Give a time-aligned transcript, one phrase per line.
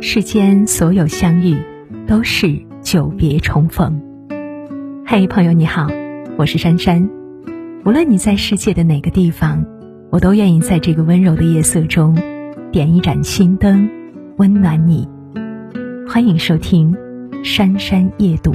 [0.00, 1.60] 世间所有相遇，
[2.06, 4.00] 都是久别重逢。
[5.04, 5.88] 嘿，朋友你好，
[6.36, 7.10] 我是珊珊。
[7.84, 9.66] 无论你在世界的哪个地方，
[10.10, 12.16] 我都愿意在这个温柔的夜色中，
[12.70, 13.90] 点一盏心灯，
[14.36, 15.08] 温暖你。
[16.08, 16.94] 欢迎收听
[17.44, 18.52] 《珊珊夜读》。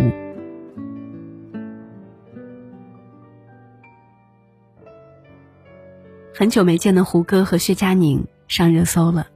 [6.34, 9.28] 很久没见的胡歌和薛佳凝上热搜了。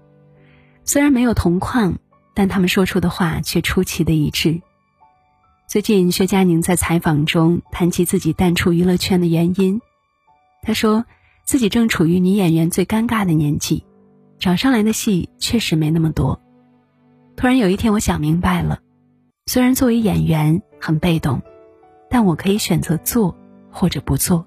[0.84, 1.96] 虽然没有同框，
[2.38, 4.62] 但他们说出的话却出奇的一致。
[5.68, 9.82] 最近，薛佳凝在采访中谈起自己淡出娱乐圈的原因，
[10.62, 11.06] 她说
[11.46, 13.86] 自己正处于女演员最尴尬的年纪，
[14.38, 16.40] 找上来的戏确实没那么多。
[17.36, 18.82] 突然有一天，我想明白了，
[19.48, 21.42] 虽然作为演员很被动，
[22.08, 23.36] 但我可以选择做
[23.72, 24.46] 或者不做。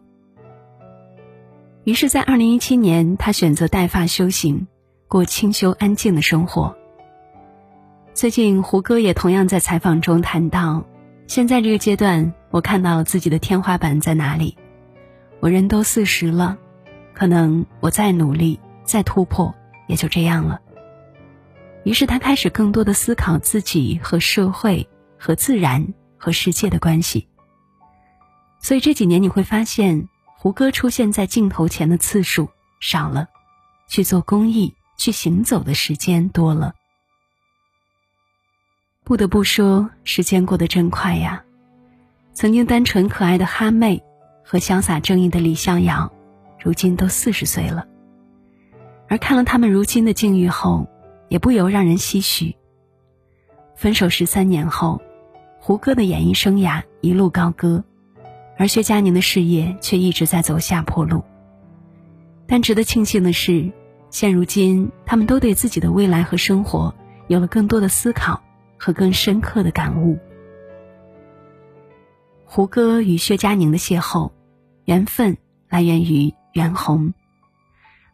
[1.82, 4.68] 于是，在二零一七年，她选择带发修行。
[5.08, 6.76] 过清修安静的生活。
[8.20, 10.84] 最近，胡歌也同样在采访中谈到，
[11.26, 14.58] 现在这个阶段，我看到了自己的天花板在哪里。
[15.40, 16.58] 我人都四十了，
[17.14, 19.54] 可能我再努力、再突破，
[19.88, 20.60] 也就这样了。
[21.82, 24.86] 于是，他开始更多的思考自己和社会、
[25.18, 27.26] 和自然、和世界的关系。
[28.58, 32.50] 所以这几年你会发现，胡歌出现在镜头前的次数
[32.82, 33.28] 少了，
[33.88, 34.74] 去做公益。
[34.98, 36.74] 去行走的时间多了，
[39.10, 41.42] 不得不说，时间过得真快呀。
[42.32, 44.04] 曾经单纯可爱的哈妹
[44.44, 46.12] 和潇洒正义的李逍遥，
[46.62, 47.88] 如今都四十岁了。
[49.08, 50.86] 而看了他们如今的境遇后，
[51.28, 52.54] 也不由让人唏嘘。
[53.74, 55.02] 分手十三年后，
[55.58, 57.82] 胡歌的演艺生涯一路高歌，
[58.56, 61.24] 而薛佳凝的事业却一直在走下坡路。
[62.46, 63.72] 但值得庆幸的是。
[64.10, 66.94] 现如今，他们都对自己的未来和生活
[67.26, 68.40] 有了更多的思考
[68.80, 70.18] 和更深刻的感悟。
[72.46, 74.32] 胡歌与薛佳凝的邂逅，
[74.86, 75.36] 缘分
[75.68, 77.12] 来源于袁弘。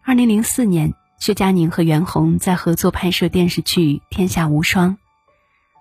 [0.05, 4.91] 二零零四年，薛佳凝和袁弘在合作拍摄电视剧《天下无双》，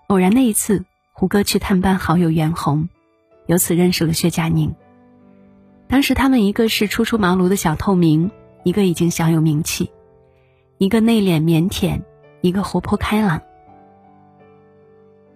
[0.06, 2.88] 偶然的一次，胡歌去探班好友袁弘，
[3.46, 4.74] 由此认识了薛佳凝。
[5.88, 8.30] 当时他们一个是初出茅庐的小透明，
[8.64, 9.90] 一个已经小有名气。
[10.78, 12.02] 一个内敛腼腆，
[12.40, 13.42] 一个活泼开朗，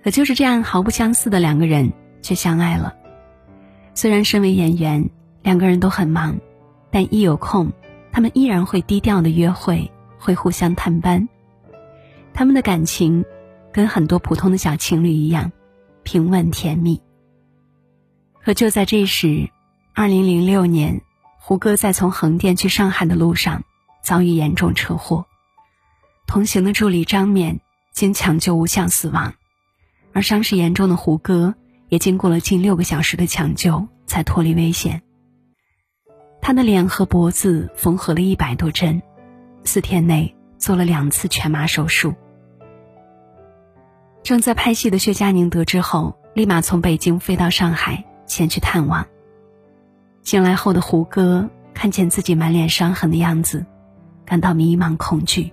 [0.03, 2.95] 可就是这样毫不相似的两个人却相爱了。
[3.95, 5.11] 虽然身为演员，
[5.43, 6.39] 两个人都很忙，
[6.91, 7.73] 但一有空，
[8.13, 11.29] 他们依然会低调的约会，会互相探班。
[12.33, 13.25] 他们的感情
[13.73, 15.53] 跟很多普通的小情侣一样，
[16.03, 17.01] 平稳甜蜜。
[18.43, 19.51] 可就在这时，
[19.95, 21.03] 二零零六年，
[21.39, 23.63] 胡歌在从横店去上海的路上
[24.03, 25.27] 遭遇严重车祸。
[26.27, 27.61] 同行的助理张冕
[27.93, 29.35] 经抢救无效死亡，
[30.13, 31.55] 而伤势严重的胡歌
[31.89, 35.03] 也经过了近六个小时的抢救才脱离危险。
[36.41, 39.03] 他的脸和脖子缝合了一百多针，
[39.65, 42.15] 四天内做了两次全麻手术。
[44.23, 49.07] 正在拍戏的薛佳凝得知后，立马从北京飞到上海前去探望。
[50.23, 53.65] 醒来后的胡歌看见自己满脸伤痕的样子，
[54.25, 55.53] 感到迷茫恐惧。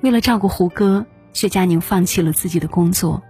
[0.00, 3.22] 为了照顾胡歌，薛佳凝放弃了自己的工作，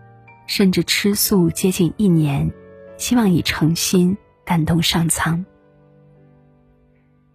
[0.47, 2.53] 甚至吃素接近一年，
[2.99, 5.45] 希望以诚心感动上苍。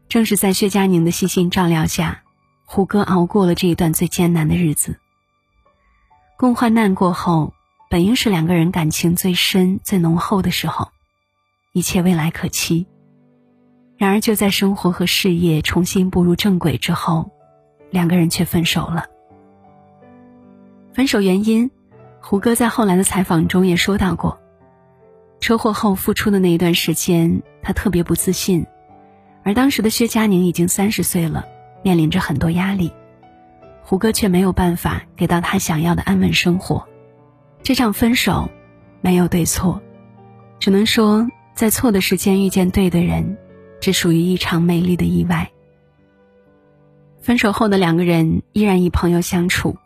[0.08, 2.24] 正是在薛佳凝的细心照料下，
[2.66, 4.98] 胡歌熬过了这一段最艰难的日子。
[6.38, 7.54] 共患难过后，
[7.90, 10.90] 本应是两个人感情最深、最浓厚的时候，
[11.74, 12.86] 一切未来可期。
[13.98, 17.32] 然而，就在生活和事业重新步入正轨之后，
[17.90, 19.08] 两个人却分手了。
[21.00, 21.72] 分手原因，
[22.20, 24.38] 胡歌在后来的采访中也说到过，
[25.40, 28.66] 车祸后复出的那一段时间，他特别不自信，
[29.42, 31.46] 而当时的薛佳凝已经三十岁了，
[31.84, 32.92] 面临着很多压力，
[33.82, 36.86] 胡歌却没有办法给到他想要的安稳生活。
[37.64, 38.50] 这场分手，
[39.00, 39.82] 没有对错，
[40.60, 43.38] 只能说在错的时间遇见对的人，
[43.80, 45.50] 只属于一场美丽的意外。
[47.22, 49.78] 分手后的两个人依然以朋友相处。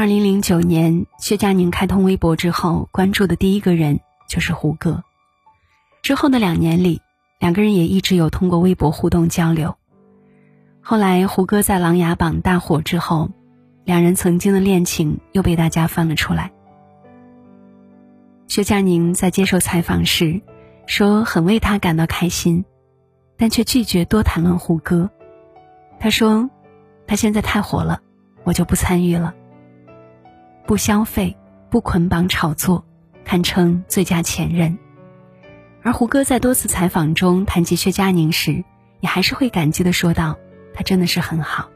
[0.00, 5.04] 二零零九年，薛佳凝开通微博之后，关注的第一个人就是胡歌。
[6.00, 7.02] 之后的两年里，
[7.38, 9.76] 两个人也一直有通过微博互动交流。
[10.80, 13.28] 后来，胡歌在《琅琊榜》大火之后，
[13.84, 16.50] 两人曾经的恋情又被大家翻了出来。
[18.48, 20.40] 薛佳凝在接受采访时，
[20.86, 22.64] 说很为他感到开心，
[23.36, 25.10] 但却拒绝多谈论胡歌。
[25.98, 26.48] 他说
[27.06, 28.00] ：“他现在太火了，
[28.44, 29.34] 我就不参与了。”
[30.70, 31.36] 不消费、
[31.68, 32.84] 不捆绑炒作，
[33.24, 34.78] 堪称最佳前任。
[35.82, 38.62] 而胡歌在多次采访中谈及薛佳凝时，
[39.00, 40.38] 也还是会感激的说道
[40.72, 41.70] ：“她真的是很好。”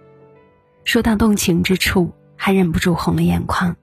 [0.86, 3.74] 说到动情之处，还忍不住红了眼眶。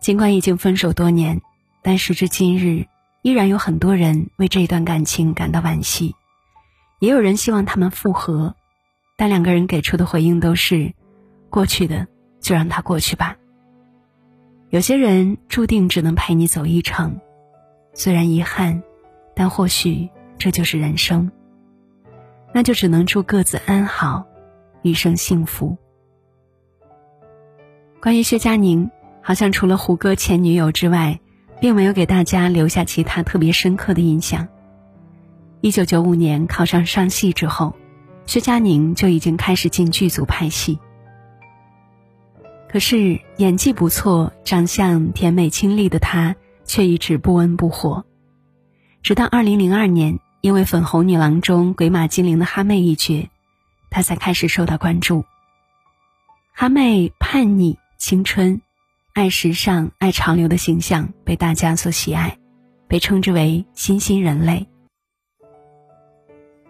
[0.00, 1.42] 尽管已经分手多年，
[1.82, 2.86] 但时至今日，
[3.20, 6.14] 依然有很多人为这一段感情感到惋惜，
[6.98, 8.54] 也有人希望他们复合，
[9.18, 10.94] 但两个人给出的回应都是
[11.50, 12.06] ：“过去的
[12.40, 13.36] 就让它过去吧。”
[14.70, 17.20] 有些人注定只能陪你走一程，
[17.94, 18.82] 虽然遗憾。
[19.40, 21.30] 但或许这就是人生。
[22.52, 24.26] 那就只能祝各自安好，
[24.82, 25.78] 余生幸福。
[28.02, 28.90] 关于薛佳凝，
[29.22, 31.20] 好像除了胡歌前女友之外，
[31.60, 34.48] 并没有给大家留下其他特别深刻的印象。
[35.60, 37.76] 一九九五年考上上戏之后，
[38.26, 40.80] 薛佳凝就已经开始进剧组拍戏。
[42.70, 48.04] 可是演技不错、长相甜美清丽的她，却一直不温不火。
[49.02, 53.30] 直到二零零二年，因为《粉红女郎》中鬼马精灵的哈妹一角，
[53.88, 55.24] 她才开始受到关注。
[56.52, 58.60] 哈妹叛逆、青春、
[59.14, 62.36] 爱时尚、爱潮流的形象被大家所喜爱，
[62.86, 64.66] 被称之为“新兴人类”。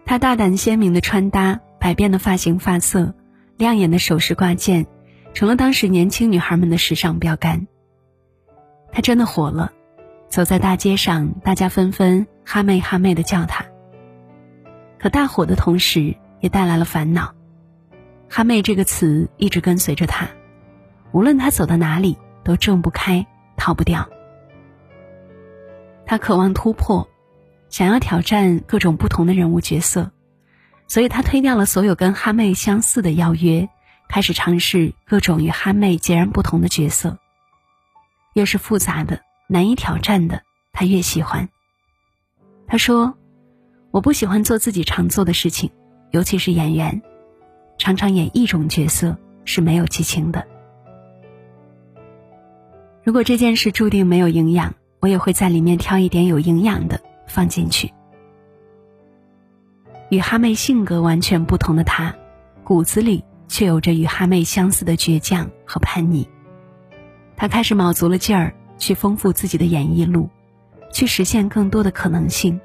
[0.05, 3.13] 她大胆鲜明的穿搭、百变的发型发色、
[3.57, 4.85] 亮眼的首饰挂件，
[5.39, 7.65] 成了当时年轻女孩们的时尚标杆。
[8.91, 9.71] 她真的火了。
[10.27, 13.63] 走在大街上，大家纷纷“哈妹哈妹”的叫她。
[14.99, 17.33] 可大火的同时，也带来了烦恼。
[18.29, 20.27] “哈妹”这个词一直跟随着她，
[21.13, 23.25] 无论她走到哪里，都挣不开、
[23.55, 24.09] 逃不掉。
[26.05, 27.07] 她渴望突破，
[27.69, 30.11] 想要挑战各种不同的人物角色，
[30.89, 33.69] 所以她推掉了所有跟哈妹相似的邀约，
[34.09, 37.17] 开始尝试各种与哈妹截然不同的角色。
[38.33, 39.21] 越是复杂的。
[39.51, 41.49] 难以挑战的，他越喜欢。
[42.67, 43.17] 他说
[43.89, 45.71] ：“我不喜欢做自己常做的事情，
[46.11, 47.01] 尤其是演员，
[47.79, 50.45] 常常演一种角色是没有激情的。
[53.03, 57.91] 如果这件事注定没有营养，我也会在里面挑一点有营养的放进去。”
[60.11, 62.15] 与哈妹性格完全不同的他，
[62.63, 66.29] 骨子里却有着与哈妹相似的倔强和叛逆。
[67.35, 68.55] 他开始卯足了劲儿。
[68.79, 70.29] 去丰富自己的演艺路，
[70.93, 72.61] 去实现更多的可能性。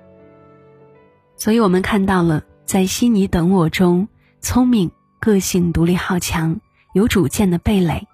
[1.36, 4.06] 所以，我们看到了在《悉尼等我》中
[4.40, 6.60] 聪明、个性、独立、好强、
[6.92, 8.06] 有主见的贝蕾；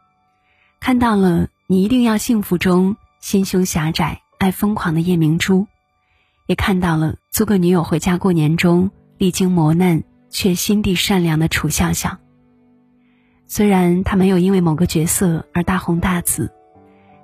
[0.81, 5.67] 看到了《你一定要幸福》中心胸狭窄、爱疯狂的叶明珠；
[6.47, 12.17] 也看到了《租个女友回家过年》中历经磨难却心地善良的楚笑笑。
[13.53, 16.53] 虽然他没有因为某个角色而大红大紫。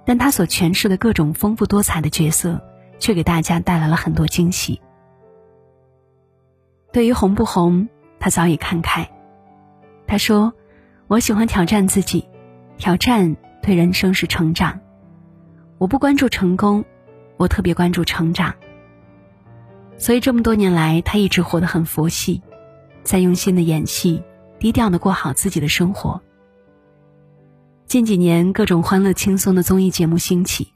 [0.04, 2.60] 但他所诠释的各种丰富多彩的角色，
[3.00, 4.80] 却给大家带来了很多惊喜。
[6.92, 7.88] 对于红不红，
[8.20, 9.10] 他早已看开。
[10.06, 10.52] 他说
[11.06, 12.28] ：“我喜欢挑战自己，
[12.76, 14.80] 挑战对人生是成长。
[15.78, 16.84] 我不关注成功，
[17.36, 18.54] 我特别关注成长。
[19.98, 22.42] 所以这么多年来，他一直活得很佛系，
[23.02, 24.22] 在用心的演戏，
[24.58, 26.20] 低调的过好自己的生活。”
[27.86, 30.72] 近几年，各种欢乐轻松的综艺节目兴起，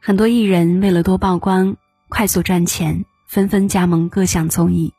[0.00, 1.76] 很多艺人为了多曝光、
[2.08, 4.92] 快速赚钱，纷纷加盟各项综艺。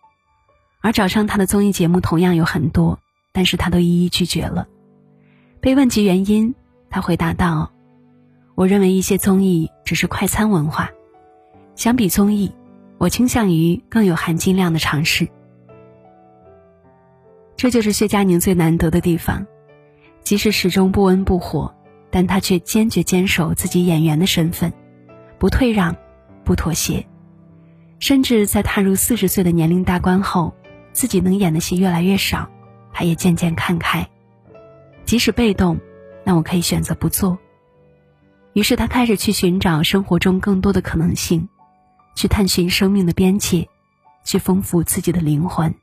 [0.82, 3.00] 而找上他的综艺节目同样有很多，
[3.32, 4.68] 但是他都一一拒绝了。
[5.62, 6.56] 被问及原因，
[6.89, 7.72] 他回答道
[8.56, 10.89] ：“我认为一些综艺只是快餐文化，
[11.75, 12.51] 相比综艺，
[12.98, 15.30] 我倾向于更有含金量的尝试。”
[17.63, 19.48] 这就是薛佳凝最难得的地方。
[20.22, 21.74] 即使始终不温不火，
[22.12, 24.74] 但她却坚决坚守自己演员的身份，
[25.39, 25.96] 不退让，
[26.43, 27.08] 不妥协，
[28.00, 30.53] 甚至在踏入四十岁的年龄大关后，
[30.91, 32.50] 自己能演的戏越来越少，
[32.91, 34.10] 他也渐渐看开。
[35.05, 35.79] 即使被动，
[36.25, 37.38] 那我可以选择不做。
[38.51, 41.48] 于是他开始去寻找生活中更多的可能性，
[42.13, 43.70] 去探寻生命的边界，
[44.25, 45.74] 去丰富自己的灵魂。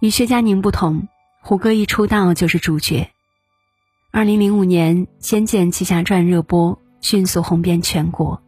[0.00, 1.08] 与薛佳凝不同。
[1.40, 3.10] 胡歌一出道就是主角。
[4.10, 8.42] 二零零五年，《仙剑奇侠传》热播，迅速红遍全国。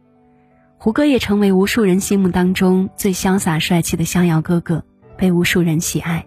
[0.77, 4.83] 胡歌也成为无数人心目当中最潇洒帅气的逍遥哥哥，
[5.17, 6.25] 被无数人喜爱。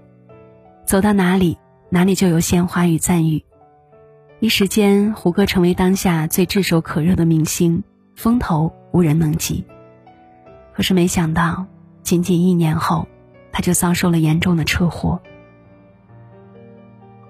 [0.87, 1.59] 走到哪里，
[1.91, 3.45] 哪里就有鲜花与赞誉。
[4.41, 7.83] 一时间，胡歌成为当下最炙手可热的明星，
[8.15, 9.65] 风头无人能及。
[10.75, 11.67] 可是没想到，
[12.03, 13.09] 仅仅一年后，
[13.55, 15.23] 他就遭受了严重的车祸。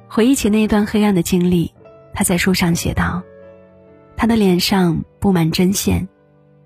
[0.08, 1.74] 回忆起那一段黑暗的经历，
[2.14, 3.22] 他在书上写道
[4.16, 6.08] ：“他的脸上布满针线，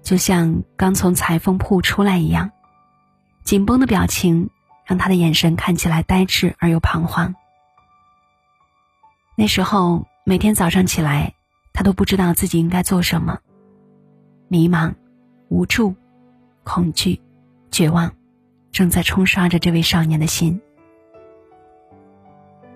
[0.00, 2.52] 就像刚从裁缝铺出来一样，
[3.42, 4.48] 紧绷的表情
[4.84, 7.34] 让他的眼神看起来呆滞而又彷徨。
[9.34, 11.34] 那时候每天早上起来，
[11.72, 13.40] 他都不知道自己应该做什么，
[14.46, 14.94] 迷茫、
[15.48, 15.96] 无助、
[16.62, 17.20] 恐惧、
[17.72, 18.12] 绝望，
[18.78, 20.60] 正在冲刷着这位少年的心。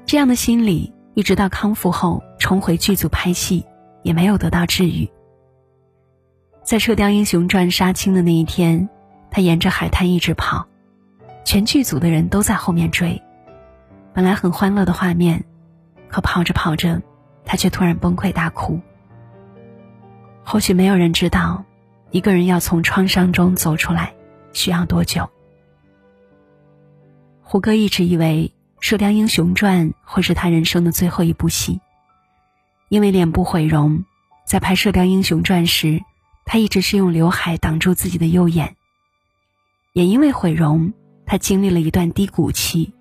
[0.04, 3.66] 这样的心理。”一直到康复后重回剧组拍戏，
[4.02, 5.11] 也没有得到治愈。
[6.62, 8.88] 在《射雕英雄传》杀青的那一天，
[9.30, 10.66] 他沿着海滩一直跑，
[11.44, 13.23] 全剧组的人都在后面追。
[14.14, 15.44] 本来很欢乐的画面，
[16.09, 17.02] 可跑着跑着，
[17.44, 18.80] 他却突然崩溃大哭。
[20.42, 21.62] 或许没有人知道，
[22.11, 24.14] 一个人要从创伤中走出来
[24.54, 25.28] 需要多久。
[27.43, 28.53] 胡歌一直以为。
[28.85, 31.81] 《射雕英雄传》会是他人生的最后一部戏，
[32.89, 34.05] 因为脸部毁容，
[34.45, 36.03] 在拍《射雕英雄传》时，
[36.45, 38.75] 他一直是用刘海挡住自己的右眼。
[39.93, 40.93] 也因为毁容，
[41.27, 42.93] 他经历了一段低谷期，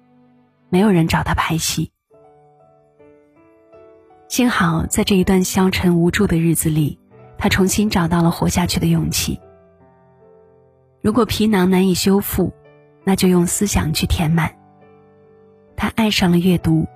[0.70, 1.92] 没有人找他拍戏。
[4.28, 7.00] 幸好在这一段消沉无助的日子里，
[7.40, 9.40] 他重新找到了活下去的勇气。
[11.02, 12.54] 如果皮囊难以修复，
[13.04, 14.56] 那就用思想去填满。
[15.76, 16.88] 他爱上了阅读，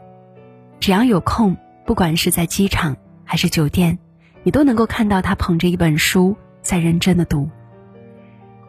[0.80, 3.98] 只要有空，不管是在机场还是酒店，
[4.44, 7.50] 你都能够看到他捧着一本书在认真的读。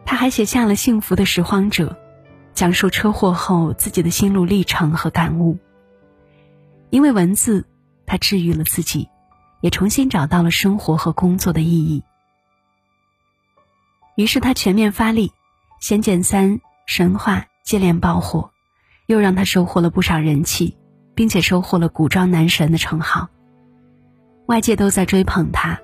[0.05, 1.89] 他还写下了《幸福的拾荒者》，
[2.53, 5.57] 讲述车祸后自己的心路历程和感悟。
[6.89, 7.65] 因为文字，
[8.05, 9.09] 他治愈了自己，
[9.61, 12.01] 也重新找到了生活和工作的意义。
[14.15, 15.27] 于是他全面发力，
[15.79, 16.51] 《仙剑三》
[16.87, 18.49] 《神话》接连爆火。
[19.05, 20.75] 又让他收获了不少人气，
[21.15, 23.29] 并且收获了“古装男神”的称号。
[24.47, 25.79] 外界都在追捧他，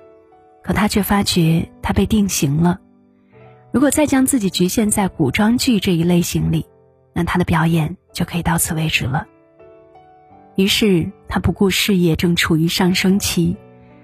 [0.62, 2.80] 可他却发觉他被定型了。
[3.72, 6.66] 如果再将自己局限在古装剧这一类型里，
[7.14, 9.26] 那他的表演就可以到此为止了。
[10.54, 13.56] 于是他不顾事业正处于上升期，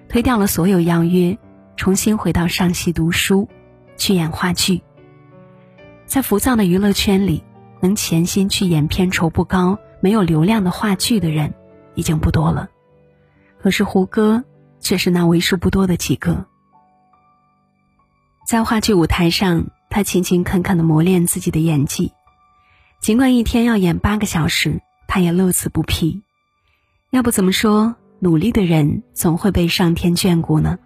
[0.08, 1.36] 推掉了所有邀约，
[1.76, 3.50] 重新回到上戏读书，
[3.98, 4.80] 去演话剧。
[6.10, 7.42] 在浮躁的娱乐圈里。
[7.82, 11.54] 能潜心去演片酬不高、没有流量的话剧的人，
[11.94, 12.68] 已经不多了。
[13.58, 14.44] 可是胡歌
[14.80, 16.44] 却是那为数不多的几个。
[18.46, 22.12] 在话剧舞台上，他勤勤恳恳的磨练自己的演技，
[23.00, 26.20] 尽管一天要演八个小时，他也乐此不疲。
[27.08, 30.78] 要不怎么说努力的人总会被上天眷顾呢？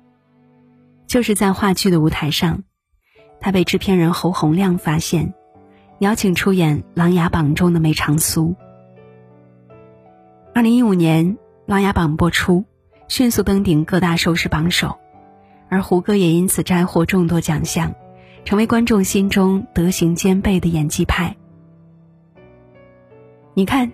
[1.09, 2.63] 就是在话剧的舞台上，
[3.41, 5.35] 他被制片人侯洪亮发现。
[6.01, 8.57] 邀请出演《琅琊榜》中的梅长苏。
[10.53, 11.37] 二零一五年，
[11.67, 12.65] 《琅琊榜》播出，
[13.09, 14.99] 迅速登顶各大收视榜首，
[15.69, 17.95] 而胡歌也因此摘获众多奖项，
[18.45, 21.37] 成为观众心中德行兼备的演技派。
[23.55, 23.93] 你看，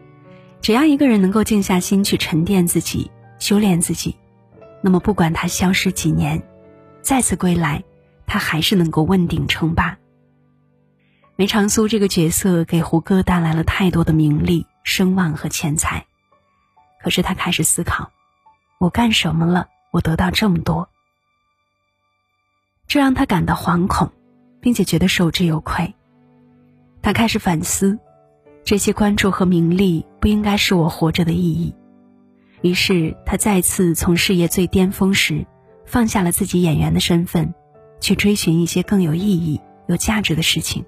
[0.62, 4.16] 只要一个人能够静下心去沉淀自己、修炼自己，
[4.82, 6.42] 那么不管他消失几年，
[7.02, 7.84] 再次归来，
[8.30, 9.98] 他还是能够问鼎称霸。
[11.34, 16.06] 梅长苏这个角色给胡歌带来了太多的名利、声望和钱财，
[17.02, 18.12] 可是他开始思考：
[18.78, 19.66] 我干什么了？
[19.90, 20.88] 我得到这么多，
[22.86, 24.12] 这让他感到惶恐，
[24.60, 25.92] 并且觉得受之有愧。
[27.02, 27.98] 他开始反思，
[28.62, 31.74] 这些关注和名利不应该是我活着的意义。
[32.62, 35.44] 于是他再次从事业最巅峰时，
[35.84, 37.52] 放下了自己演员的身份，
[38.00, 40.84] 去追寻一些更有意义、有价值的事情。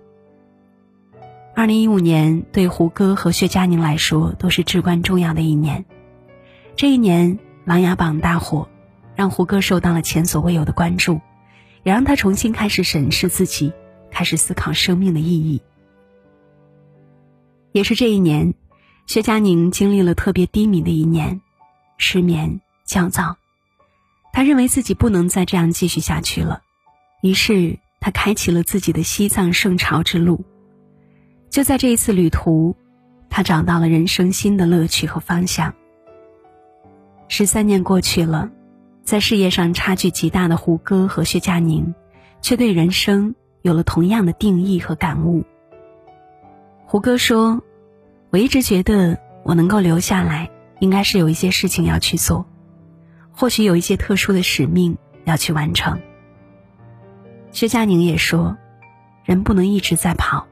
[1.55, 5.85] 二零一五年对胡歌和薛佳凝来说都是至关重要的一年。
[6.75, 8.69] 这一年，《琅琊榜》大火，
[9.15, 11.21] 让胡歌受到了前所未有的关注，
[11.83, 13.73] 也让他重新开始审视自己，
[14.11, 15.61] 开始思考生命的意义。
[17.73, 18.55] 也是这一年，
[19.07, 21.43] 薛佳凝经历了特别低迷的一年，
[21.99, 23.37] 失眠、焦躁，
[24.33, 26.63] 他认为自己不能再这样继续下去了，
[27.23, 30.45] 于是他开启了自己的西藏圣朝之路。
[31.51, 32.77] 就在这一次旅途，
[33.31, 35.73] 他找到了人生新的乐趣和方向。
[37.29, 38.51] 十三年过去了，
[39.05, 41.95] 在事业上差距极大的胡歌和薛佳凝，
[42.41, 45.45] 却对人生有了同样的定义和感悟。
[46.85, 47.63] 胡歌说
[48.31, 50.51] ：“我一直觉得我能够留下来，
[50.81, 52.47] 应该是有一些事情要去做，
[53.31, 56.01] 或许有一些特殊的使命要去完成。”
[57.53, 58.57] 薛佳凝也说
[59.25, 60.47] ：“人不能一直在跑。”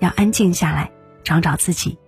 [0.00, 1.98] 要安静下来，找找自己。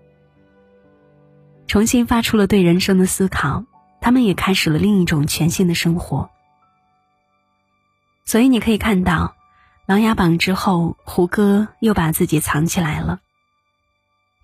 [1.67, 3.65] 重新发出了对人生的思考，
[4.01, 6.29] 他们也开始了另一种全新的生活。
[8.25, 9.35] 所以你可以看到，
[9.87, 13.21] 《琅琊榜》之后，胡歌又把自己藏起来了。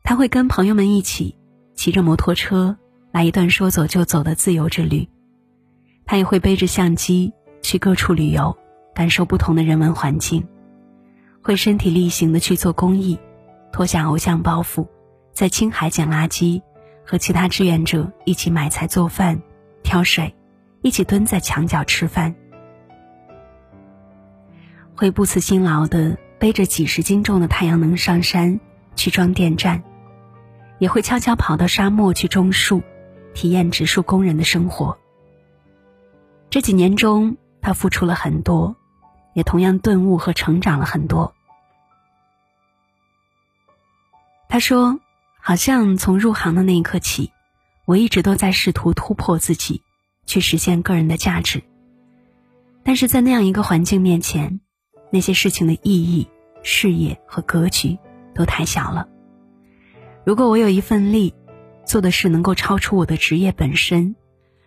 [0.02, 1.36] 他会跟朋友们一起
[1.74, 2.78] 骑着摩托车
[3.10, 5.08] 来一段说走就走的自由之旅，
[6.06, 8.56] 他也会背着相机去各处旅游，
[8.94, 10.46] 感受不同的人文环境，
[11.42, 13.18] 会身体力行的去做公益，
[13.72, 14.86] 脱下偶像包袱，
[15.32, 16.62] 在青海捡垃圾，
[17.04, 19.40] 和其他志愿者一起买菜做饭、
[19.82, 20.34] 挑水，
[20.82, 22.34] 一起蹲在墙角吃饭，
[24.94, 28.60] 会不辞辛劳的背着几十斤重的太阳能上山
[28.94, 29.82] 去装电站。
[30.78, 32.82] 也会悄悄跑到沙漠去种树，
[33.34, 34.98] 体验植树工人的生活。
[36.50, 38.74] 这几年中，他付出了很多，
[39.34, 41.34] 也同样顿悟和成长了很多。
[44.48, 45.00] 他说
[45.40, 47.32] ：“好像从入行的那一刻起，
[47.86, 49.82] 我一直都在试图突破自己，
[50.26, 51.62] 去实现个人的价值。
[52.82, 54.60] 但是在那样一个环境面前，
[55.10, 56.28] 那些事情的意义、
[56.62, 57.98] 视野和格局
[58.34, 59.08] 都太小了。”
[60.24, 61.34] 如果我有一份力，
[61.84, 64.14] 做的事能够超出我的职业本身，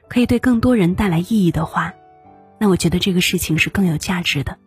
[0.09, 1.93] 可以对更多人带来意义的话，
[2.65, 4.57] 那我觉得这个事情是更有价值的。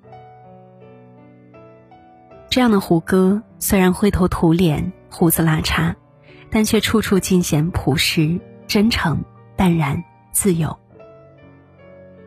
[2.48, 5.96] 这样的胡歌虽然灰头土脸、胡子拉碴，
[6.48, 9.24] 但却处处尽显朴实、真诚、
[9.56, 10.78] 淡然、自由。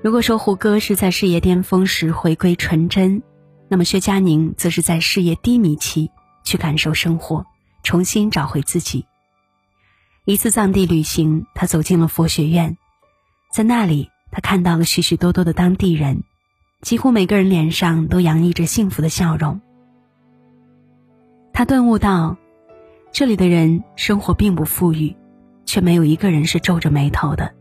[0.02, 3.24] 如果说胡歌是在事业巅峰时回归纯真，
[3.70, 6.12] 那么薛佳凝则是在事业低迷期
[6.44, 7.46] 去感受生活。
[7.82, 9.06] 重新找回自己。
[10.26, 12.78] 一次藏地旅行，他走进了佛学院，
[13.54, 16.24] 在那里，他看到了许许多多的当地人，
[16.82, 19.62] 几乎每个人脸上都洋溢着幸福的笑容。
[21.54, 22.38] 他顿悟到，
[23.12, 25.16] 这里的人生活并不富裕，
[25.66, 27.54] 却没有一个人是皱着眉头的。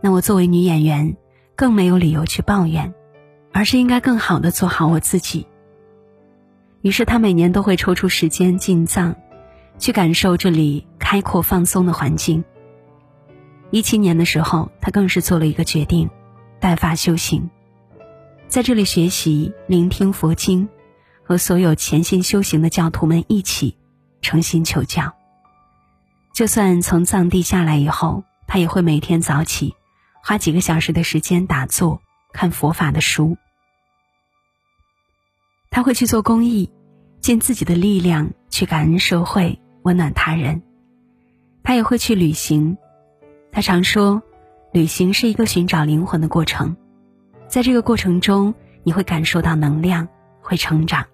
[0.00, 1.16] 那我作为女演员，
[1.54, 2.94] 更没有理由去抱怨，
[3.52, 5.46] 而是应该更好的做好我自己。
[6.80, 9.14] 于是，他每年都会抽出时间进藏。
[9.76, 12.44] 去感受这里开阔放松的环境。
[13.74, 16.08] 一七年的时候，他更是做了一个决定，
[16.60, 17.50] 带发修行，
[18.46, 20.68] 在这里学习、聆听佛经，
[21.24, 23.76] 和所有潜心修行的教徒们一起
[24.22, 25.16] 诚心求教。
[26.32, 29.74] 就算从藏地下来以后，他也会每天早起，
[30.22, 32.00] 花几个小时的时间打坐、
[32.32, 33.36] 看佛法的书。
[35.68, 36.70] 他会去做公益，
[37.20, 39.60] 尽自己的力量去感恩社会。
[39.82, 40.62] 温暖他人，
[41.64, 42.78] 他也会去旅行。
[43.54, 44.20] 他常说，
[44.72, 46.76] 旅行是一个寻找灵魂的过程，
[47.46, 50.08] 在这个过程中，你会感受到能量，
[50.40, 51.06] 会成长。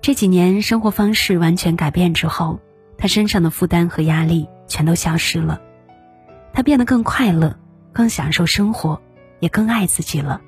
[0.00, 2.60] 这几年生活方式完全改变之后，
[2.96, 5.60] 他身上的负担和压力全都消失了，
[6.52, 7.58] 他变得更快乐，
[7.92, 9.02] 更享受生活，
[9.40, 10.40] 也更爱自己了。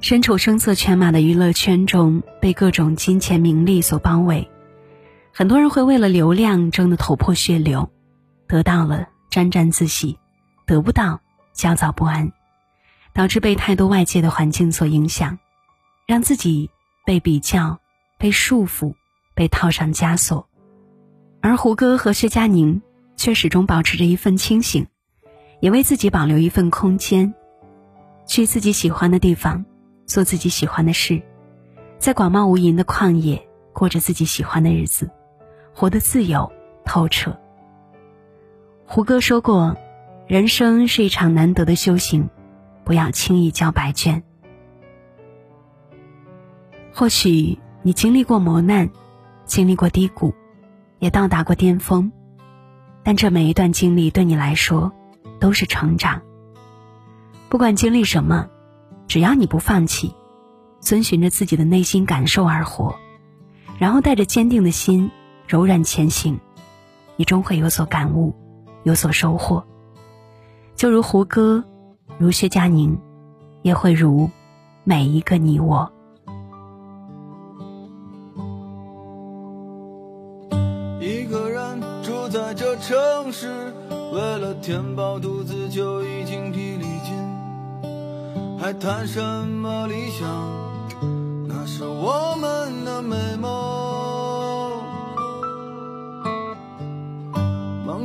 [0.00, 4.48] 身处声色犬马的娱乐圈中，被各种金钱名利所包围，
[5.30, 7.90] 很多人会为了流量争得头破血流，
[8.48, 10.18] 得到了沾沾自喜，
[10.66, 11.20] 得不到
[11.52, 12.32] 焦躁不安，
[13.12, 15.38] 导致被太多外界的环境所影响，
[16.06, 16.70] 让自己
[17.04, 17.78] 被比较、
[18.18, 18.94] 被束缚、
[19.34, 20.48] 被套上枷锁。
[21.40, 22.82] 而胡歌和薛佳凝
[23.16, 24.86] 却始终保持着一份清醒，
[25.60, 27.32] 也为自己保留一份空间，
[28.26, 29.64] 去自己喜欢的地方。
[30.06, 31.20] 做自己喜欢的事，
[31.98, 35.10] 在广袤无垠的旷野过着自己喜欢的日子，
[35.74, 36.50] 活得自由
[36.86, 37.38] 透彻。
[38.90, 39.76] 胡歌说过
[40.26, 42.30] ：“人生是一场难得的修行，
[42.84, 44.22] 不要轻易交白卷。”
[46.94, 48.88] 或许你经历过磨难，
[49.44, 50.34] 经历过低谷，
[51.00, 52.10] 也到达过巅峰，
[53.02, 54.90] 但这每一段经历对你来说
[55.38, 56.22] 都是成长。
[57.50, 58.48] 不管经历什么。
[59.06, 60.14] 只要你不放弃，
[60.80, 62.94] 遵循着自己的内心感受而活，
[63.78, 65.10] 然后带着坚定的心
[65.46, 66.38] 柔软前行，
[67.16, 68.34] 你终会有所感悟，
[68.88, 69.62] 有所收获。
[70.74, 71.62] 就如胡歌，
[72.16, 72.98] 如薛佳凝，
[73.60, 74.30] 也会如
[74.82, 75.92] 每一个你我。
[81.00, 83.74] 一个人住在这城市，
[84.14, 87.14] 为了填饱肚子就已经疲力尽。
[88.58, 90.26] 还谈什么理想？
[91.46, 93.87] 那是我们的美梦。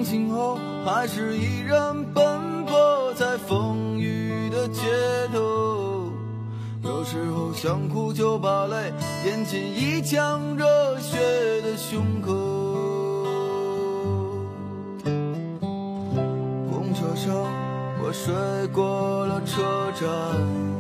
[0.04, 4.82] 醒后还是依然奔波在风雨的街
[5.32, 6.12] 头
[6.84, 8.92] 有时候想哭就把泪
[9.26, 11.18] 咽进一腔热血
[11.62, 12.34] 的胸口。
[16.70, 17.34] 公车上
[18.04, 18.34] 我睡
[18.74, 19.62] 过了车
[20.00, 20.73] 站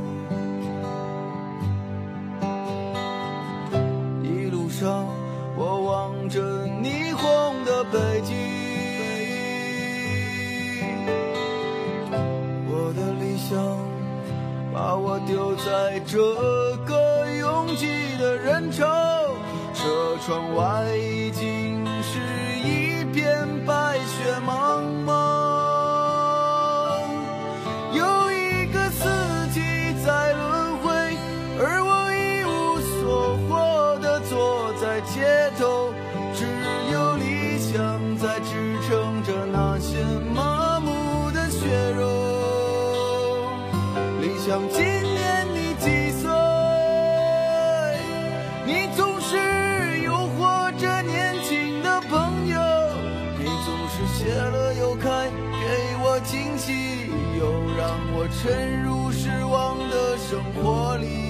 [15.25, 16.17] 丢在这
[16.85, 18.85] 个拥挤的人潮
[19.73, 22.42] 车窗外已经是
[58.41, 61.22] 沉入失望的生活里。